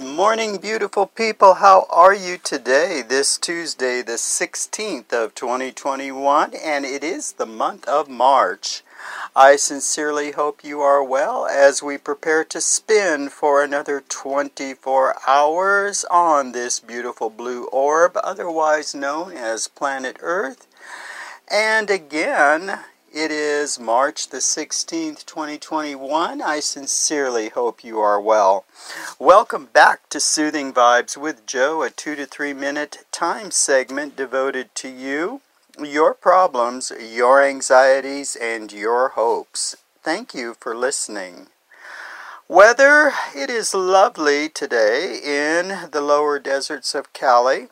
[0.00, 1.54] morning, beautiful people.
[1.54, 3.02] How are you today?
[3.06, 8.82] This Tuesday, the 16th of 2021, and it is the month of March.
[9.36, 16.04] I sincerely hope you are well as we prepare to spin for another 24 hours
[16.10, 20.66] on this beautiful blue orb, otherwise known as planet Earth.
[21.48, 22.80] And again,
[23.16, 26.42] it is March the 16th, 2021.
[26.42, 28.66] I sincerely hope you are well.
[29.18, 34.74] Welcome back to Soothing Vibes with Joe, a two to three minute time segment devoted
[34.74, 35.40] to you,
[35.82, 39.76] your problems, your anxieties, and your hopes.
[40.02, 41.46] Thank you for listening.
[42.48, 47.68] Weather, it is lovely today in the lower deserts of Cali.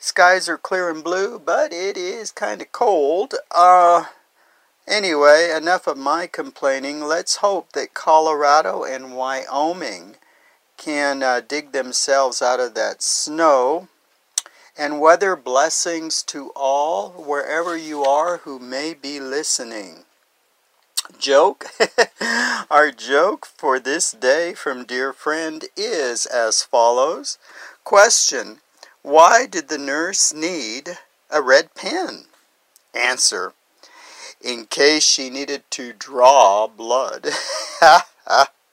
[0.00, 3.34] Skies are clear and blue, but it is kind of cold.
[3.54, 4.06] Uh,
[4.88, 7.02] Anyway, enough of my complaining.
[7.02, 10.16] Let's hope that Colorado and Wyoming
[10.78, 13.88] can uh, dig themselves out of that snow.
[14.78, 20.04] And weather blessings to all, wherever you are who may be listening.
[21.18, 21.66] Joke?
[22.70, 27.36] Our joke for this day from dear friend is as follows
[27.84, 28.60] Question
[29.02, 30.96] Why did the nurse need
[31.30, 32.24] a red pen?
[32.94, 33.52] Answer
[34.42, 37.28] in case she needed to draw blood.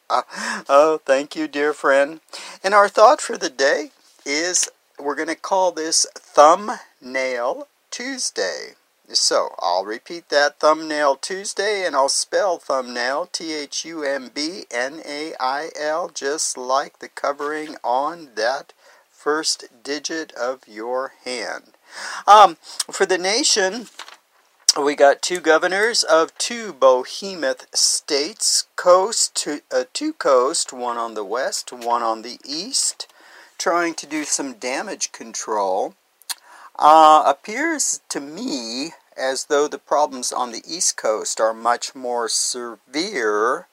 [0.09, 2.21] oh, thank you, dear friend.
[2.63, 3.91] And our thought for the day
[4.25, 8.75] is we're going to call this Thumbnail Tuesday.
[9.09, 14.65] So I'll repeat that Thumbnail Tuesday and I'll spell thumbnail T H U M B
[14.71, 18.73] N A I L just like the covering on that
[19.11, 21.73] first digit of your hand.
[22.27, 22.57] Um,
[22.91, 23.87] for the nation,
[24.81, 31.13] we got two governors of two behemoth states, coast to uh, two coast, one on
[31.13, 33.07] the west, one on the east,
[33.57, 35.95] trying to do some damage control.
[36.77, 42.27] Uh, appears to me as though the problems on the east coast are much more
[42.27, 43.67] severe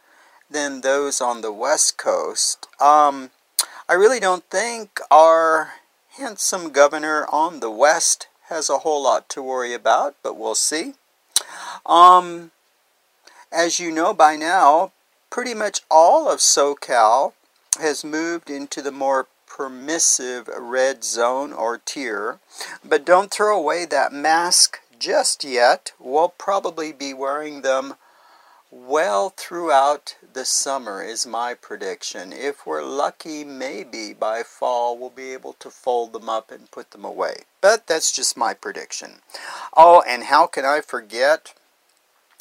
[0.48, 2.68] than those on the west coast.
[2.80, 3.30] Um,
[3.88, 5.72] I really don't think our
[6.16, 10.92] handsome governor on the west has a whole lot to worry about, but we'll see.
[11.86, 12.50] Um,
[13.50, 14.92] as you know by now,
[15.30, 17.32] pretty much all of SoCal
[17.80, 22.38] has moved into the more permissive red zone or tier.
[22.84, 25.92] But don't throw away that mask just yet.
[25.98, 27.94] We'll probably be wearing them
[28.70, 32.32] well throughout the summer, is my prediction.
[32.32, 36.90] If we're lucky, maybe by fall we'll be able to fold them up and put
[36.90, 37.44] them away.
[37.60, 39.20] But that's just my prediction.
[39.76, 41.54] Oh, and how can I forget?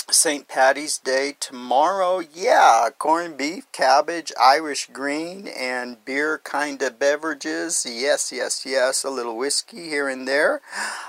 [0.10, 0.48] St.
[0.48, 2.20] Patty's Day tomorrow.
[2.20, 7.86] Yeah, corned beef, cabbage, Irish green, and beer kind of beverages.
[7.88, 10.62] Yes, yes, yes, a little whiskey here and there.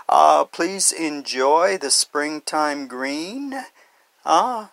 [0.08, 3.64] Uh, please enjoy the springtime green.
[4.24, 4.70] Ah,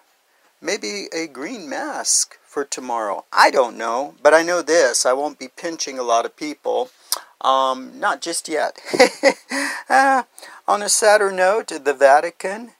[0.61, 3.25] maybe a green mask for tomorrow.
[3.31, 6.89] I don't know, but I know this I won't be pinching a lot of people.
[7.41, 8.79] Um, not just yet.
[9.89, 10.23] uh,
[10.67, 12.71] on a sadder note, the Vatican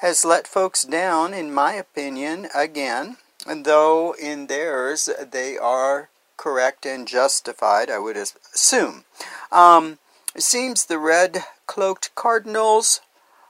[0.00, 3.16] has let folks down, in my opinion, again,
[3.46, 9.04] And though in theirs they are correct and justified, I would assume.
[9.50, 9.98] Um,
[10.34, 13.00] it seems the red cloaked cardinals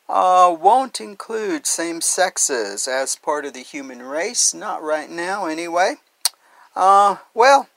[0.08, 5.94] uh, won't include same sexes as part of the human race, not right now anyway.
[6.74, 7.68] Uh, well,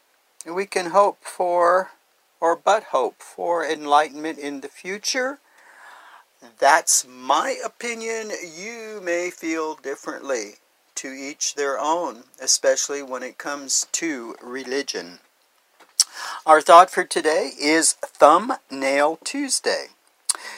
[0.45, 1.91] we can hope for,
[2.39, 5.39] or but hope for, enlightenment in the future.
[6.59, 8.31] That's my opinion.
[8.55, 10.55] You may feel differently.
[10.99, 15.19] To each their own, especially when it comes to religion.
[16.45, 19.87] Our thought for today is Thumbnail Tuesday.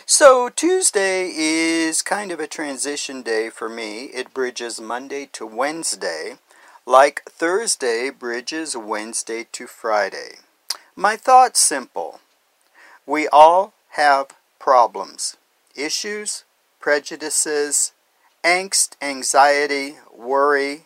[0.09, 4.05] So, Tuesday is kind of a transition day for me.
[4.05, 6.37] It bridges Monday to Wednesday,
[6.85, 10.37] like Thursday bridges Wednesday to Friday.
[10.95, 12.21] My thought's simple.
[13.05, 14.27] We all have
[14.59, 15.35] problems
[15.75, 16.45] issues,
[16.79, 17.91] prejudices,
[18.45, 20.85] angst, anxiety, worry.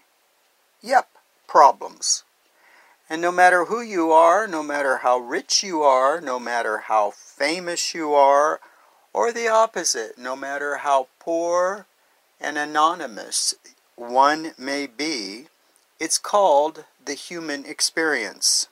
[0.82, 1.10] Yep,
[1.46, 2.24] problems.
[3.08, 7.12] And no matter who you are, no matter how rich you are, no matter how
[7.12, 8.60] famous you are,
[9.13, 11.86] or the opposite, no matter how poor
[12.40, 13.54] and anonymous
[13.96, 15.48] one may be,
[16.00, 18.68] it's called the human experience.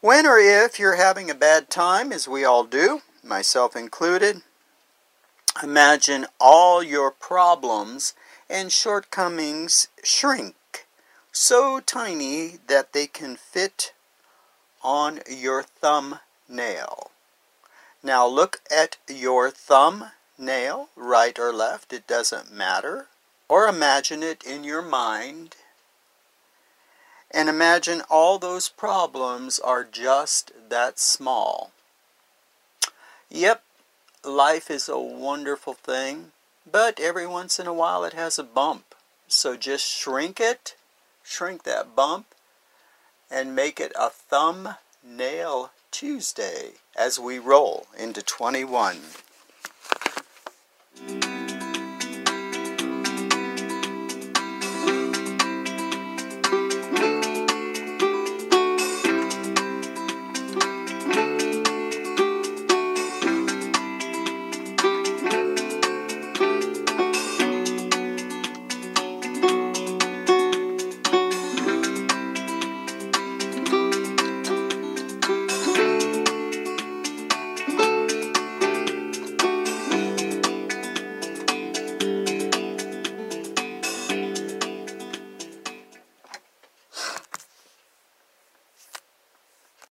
[0.00, 4.42] When or if you're having a bad time, as we all do, myself included,
[5.62, 8.14] Imagine all your problems
[8.50, 10.86] and shortcomings shrink
[11.30, 13.92] so tiny that they can fit
[14.82, 17.12] on your thumbnail.
[18.04, 23.06] Now look at your thumbnail, right or left, it doesn't matter.
[23.48, 25.56] Or imagine it in your mind.
[27.30, 31.72] And imagine all those problems are just that small.
[33.30, 33.62] Yep,
[34.22, 36.32] life is a wonderful thing,
[36.70, 38.94] but every once in a while it has a bump.
[39.28, 40.76] So just shrink it,
[41.22, 42.26] shrink that bump,
[43.30, 48.98] and make it a thumbnail Tuesday as we roll into 21.